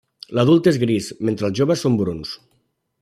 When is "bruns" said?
2.01-2.33